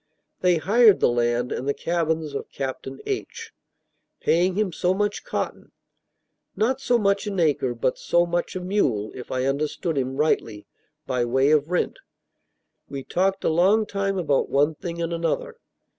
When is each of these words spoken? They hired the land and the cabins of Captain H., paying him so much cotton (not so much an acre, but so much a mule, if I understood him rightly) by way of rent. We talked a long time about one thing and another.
They 0.39 0.57
hired 0.57 0.99
the 0.99 1.11
land 1.11 1.51
and 1.51 1.67
the 1.69 1.75
cabins 1.75 2.33
of 2.33 2.49
Captain 2.49 2.99
H., 3.05 3.53
paying 4.19 4.55
him 4.55 4.73
so 4.73 4.95
much 4.95 5.23
cotton 5.23 5.73
(not 6.55 6.81
so 6.81 6.97
much 6.97 7.27
an 7.27 7.39
acre, 7.39 7.75
but 7.75 7.99
so 7.99 8.25
much 8.25 8.55
a 8.55 8.61
mule, 8.61 9.11
if 9.13 9.29
I 9.29 9.45
understood 9.45 9.99
him 9.99 10.17
rightly) 10.17 10.65
by 11.05 11.23
way 11.23 11.51
of 11.51 11.69
rent. 11.69 11.99
We 12.89 13.03
talked 13.03 13.43
a 13.43 13.49
long 13.49 13.85
time 13.85 14.17
about 14.17 14.49
one 14.49 14.73
thing 14.73 14.99
and 14.99 15.13
another. 15.13 15.59